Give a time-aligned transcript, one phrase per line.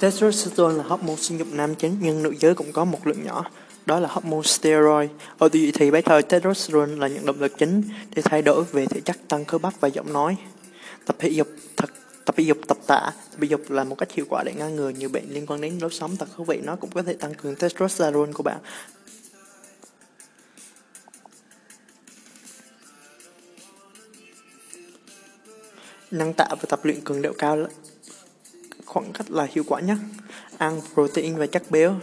[0.00, 3.44] Testosterone là hormone sinh dục nam chính nhưng nữ giới cũng có một lượng nhỏ,
[3.86, 5.10] đó là hormone steroid.
[5.38, 7.82] Ở tuổi thì bé thời testosterone là những động lực chính
[8.14, 10.36] để thay đổi về thể chất tăng cơ bắp và giọng nói.
[11.06, 11.90] Tập thể dục thật
[12.28, 13.00] tập thể dục tập tạ
[13.30, 15.60] tập thể dục là một cách hiệu quả để ngăn ngừa nhiều bệnh liên quan
[15.60, 18.58] đến lối sống thật thú vị nó cũng có thể tăng cường testosterone của bạn
[26.10, 27.56] Năng tạ và tập luyện cường độ cao
[28.88, 29.98] khoảng cách là hiệu quả nhất
[30.58, 31.94] ăn protein và chất béo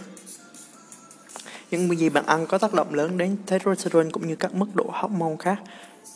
[1.71, 4.90] những gì bạn ăn có tác động lớn đến testosterone cũng như các mức độ
[4.93, 5.59] hormone khác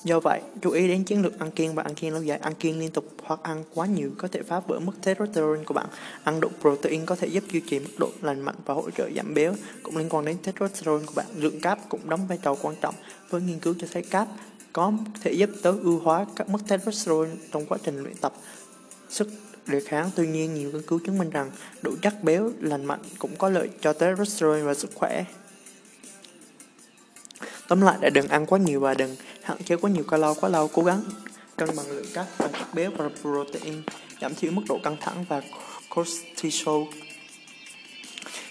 [0.03, 2.39] Do vậy, chú ý đến chiến lược ăn kiêng và ăn kiêng lâu dài.
[2.41, 5.73] Ăn kiêng liên tục hoặc ăn quá nhiều có thể phá vỡ mức testosterone của
[5.73, 5.87] bạn.
[6.23, 9.09] Ăn đủ protein có thể giúp duy trì mức độ lành mạnh và hỗ trợ
[9.15, 11.25] giảm béo, cũng liên quan đến testosterone của bạn.
[11.35, 12.95] Lượng cáp cũng đóng vai trò quan trọng.
[13.29, 14.27] Với nghiên cứu cho thấy cáp
[14.73, 18.33] có thể giúp tối ưu hóa các mức testosterone trong quá trình luyện tập
[19.09, 19.27] sức
[19.69, 20.11] đề kháng.
[20.15, 21.51] Tuy nhiên, nhiều nghiên cứu chứng minh rằng
[21.81, 25.25] đủ chất béo lành mạnh cũng có lợi cho testosterone và sức khỏe.
[27.67, 30.49] Tóm lại là đừng ăn quá nhiều và đừng hạn chế quá nhiều calo quá
[30.49, 31.01] lâu, cố gắng
[31.55, 33.81] cân bằng lượng cát và chất béo và protein,
[34.21, 35.41] giảm thiểu mức độ căng thẳng và
[35.95, 36.87] cortisol.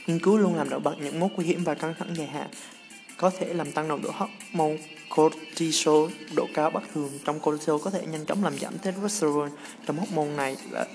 [0.07, 2.49] Nghiên cứu luôn làm nổi bật những mối nguy hiểm và căng thẳng dài hạn
[3.19, 4.77] có thể làm tăng nồng độ hormone
[5.17, 9.51] cortisol độ cao bất thường trong cortisol có thể nhanh chóng làm giảm testosterone
[9.87, 10.87] trong hormone này là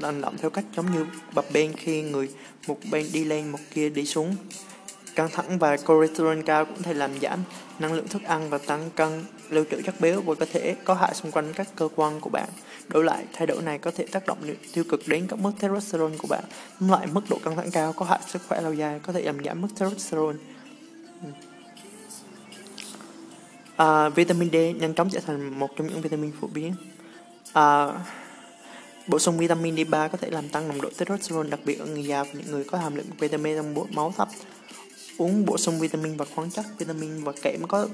[0.00, 2.28] hành động theo cách giống như bập bên khi người
[2.66, 4.36] một bên đi lên một kia đi xuống
[5.16, 7.38] Căng thẳng và cholesterol cao cũng thể làm giảm
[7.78, 10.94] năng lượng thức ăn và tăng cân lưu trữ chất béo và có thể có
[10.94, 12.48] hại xung quanh các cơ quan của bạn.
[12.88, 14.38] Đổi lại, thay đổi này có thể tác động
[14.72, 16.44] tiêu cực đến các mức testosterone của bạn.
[16.80, 19.44] loại mức độ căng thẳng cao có hại sức khỏe lâu dài, có thể làm
[19.44, 20.36] giảm mức testosterone.
[21.22, 21.28] Ừ
[23.82, 26.74] uh, vitamin D nhanh chóng trở thành một trong những vitamin phổ biến.
[27.58, 27.94] uh,
[29.06, 32.04] bổ sung vitamin D3 có thể làm tăng nồng độ testosterone đặc biệt ở người
[32.04, 34.28] già và những người có hàm lượng vitamin trong máu thấp.
[35.18, 36.64] Uống bổ sung vitamin và khoáng chất.
[36.78, 37.88] Vitamin và kẽm có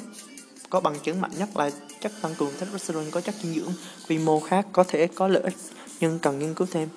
[0.70, 1.70] có bằng chứng mạnh nhất là
[2.00, 3.72] chất tăng cường testosterone có chất dinh dưỡng
[4.08, 5.54] quy mô khác có thể có lợi ích
[6.00, 6.88] nhưng cần nghiên cứu thêm.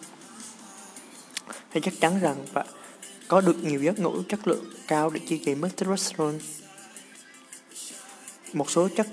[1.69, 2.65] Hay chắc chắn rằng và
[3.27, 6.37] có được nhiều giấc ngủ chất lượng cao để duy trì mức testosterone
[8.53, 9.07] một số chất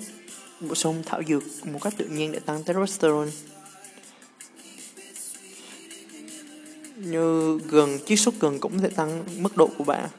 [0.59, 3.31] bổ sung thảo dược một cách tự nhiên để tăng testosterone.
[6.95, 10.09] Như gừng chiết xuất gừng cũng sẽ tăng mức độ của bạn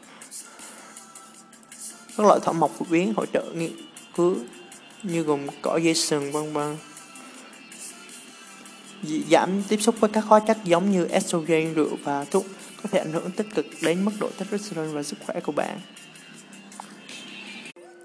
[2.16, 3.72] các loại thảo mộc phổ biến hỗ trợ nghiên
[4.16, 4.36] cứu
[5.03, 6.76] như gồm cỏ dây sừng vân vân.
[9.30, 12.47] Giảm tiếp xúc với các hóa chất giống như estrogen, rượu và thuốc
[12.82, 15.80] có thể ảnh hưởng tích cực đến mức độ testosterone và sức khỏe của bạn.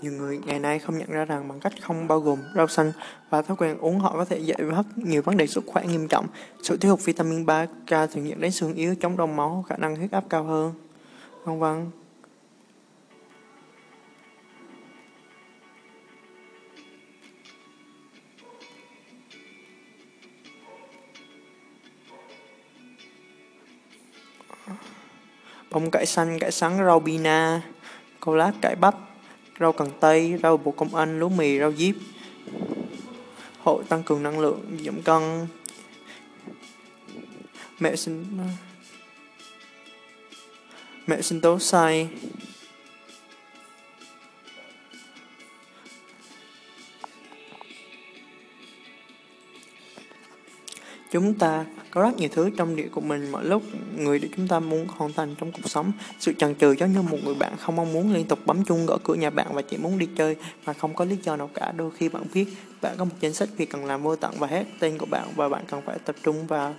[0.02, 2.92] Nhiều người ngày nay không nhận ra rằng bằng cách không bao gồm rau xanh
[3.30, 6.08] và thói quen uống họ có thể dễ mất nhiều vấn đề sức khỏe nghiêm
[6.08, 6.28] trọng.
[6.64, 9.96] Sự thiếu hụt vitamin 3K thường dẫn đến xương yếu, chống đông máu, khả năng
[9.96, 10.74] huyết áp cao hơn,
[11.46, 11.92] vân vân.
[25.72, 27.62] bông cải xanh, cải sắn, rau bina,
[28.20, 28.96] câu lát, cải bắp,
[29.59, 31.96] rau cần tây, rau bồ công anh, lúa mì, rau diếp.
[33.59, 35.47] Hội tăng cường năng lượng, giảm cân.
[37.80, 38.25] Mẹ sinh
[41.08, 42.09] mẹ sinh tố sai
[51.12, 53.64] Chúng ta có rất nhiều thứ trong địa của mình mọi lúc
[53.96, 55.92] người để chúng ta muốn hoàn thành trong cuộc sống.
[56.20, 58.86] Sự chần chừ giống như một người bạn không mong muốn liên tục bấm chuông
[58.86, 60.36] gõ cửa nhà bạn và chỉ muốn đi chơi
[60.66, 61.72] mà không có lý do nào cả.
[61.78, 62.46] Đôi khi bạn biết
[62.82, 65.28] bạn có một danh sách việc cần làm vô tận và hết tên của bạn
[65.36, 66.76] và bạn cần phải tập trung vào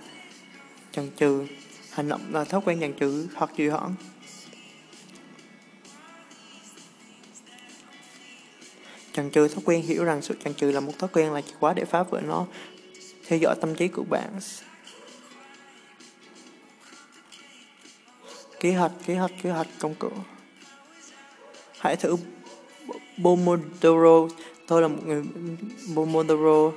[0.91, 1.45] chần chừ.
[1.91, 3.95] Hành động là thói quen chần chừ hoặc trì hoãn.
[9.13, 11.53] chần chừ thói quen hiểu rằng sự chần chừ là một thói quen là chìa
[11.59, 12.45] khóa để phá vỡ nó,
[13.27, 14.39] theo dõi tâm trí của bạn
[18.61, 20.09] kế hoạch kế hoạch kế hoạch công cụ.
[21.79, 22.15] Hãy thử
[23.23, 24.35] Pomodoro.
[24.67, 25.23] Tôi là một người
[25.95, 26.71] Pomodoro.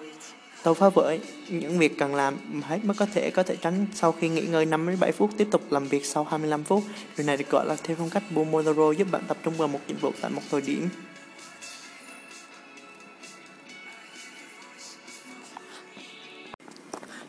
[0.62, 1.16] Tôi phá vỡ
[1.48, 4.66] những việc cần làm hết mức có thể có thể tránh sau khi nghỉ ngơi
[4.66, 6.82] 5 đến 7 phút, tiếp tục làm việc sau 25 phút.
[7.16, 9.80] Điều này được gọi là theo phong cách Pomodoro, giúp bạn tập trung vào một
[9.88, 10.88] nhiệm vụ tại một thời điểm.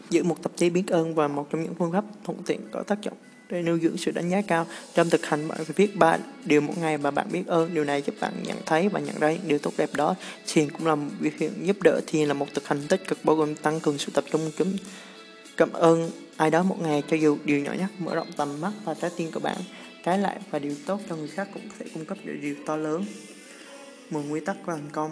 [0.10, 2.84] Giữ một tập giấy biết ơn và một trong những phương pháp thuận tiện có
[2.84, 3.18] tác dụng
[3.50, 4.68] để nuôi dưỡng sự đánh giá cao.
[4.94, 7.74] Trong thực hành, bạn phải viết ba điều mỗi ngày mà bạn biết ơn.
[7.74, 10.16] Điều này giúp bạn nhận thấy và nhận ra những điều tốt đẹp đó.
[10.48, 12.02] Thiền cũng là một biểu hiện giúp đỡ.
[12.08, 14.74] Thiền là một thực hành tích cực bao gồm tăng cường sự tập trung chúng
[15.58, 18.72] cảm ơn ai đó một ngày cho dù điều nhỏ nhất, mở rộng tầm mắt
[18.84, 19.58] và trái tim của bạn,
[20.04, 22.56] trái lại và điều tốt cho người khác cũng có thể cung cấp được điều
[22.66, 23.06] to lớn
[24.10, 25.12] 10 nguyên tắc của thành công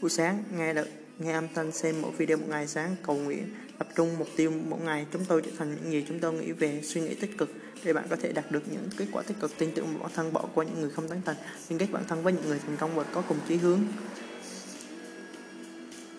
[0.00, 0.88] buổi sáng nghe được
[1.20, 4.52] nghe âm thanh xem mỗi video một ngày sáng, cầu nguyện, tập trung mục tiêu
[4.68, 5.06] mỗi ngày.
[5.12, 7.50] Chúng tôi trở thành những gì chúng tôi nghĩ về, suy nghĩ tích cực
[7.84, 9.58] để bạn có thể đạt được những kết quả tích cực.
[9.58, 11.36] Tin tưởng bản thân bỏ qua những người không tán thành,
[11.68, 13.80] liên kết bản thân với những người thành công và có cùng chí hướng.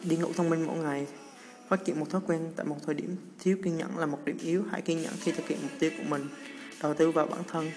[0.04, 1.08] Đi ngủ thông minh mỗi ngày.
[1.70, 4.38] Phát triển một thói quen tại một thời điểm thiếu kiên nhẫn là một điểm
[4.42, 4.64] yếu.
[4.72, 6.28] Hãy kiên nhẫn khi thực hiện mục tiêu của mình.
[6.82, 7.72] Đầu tư vào bản thân.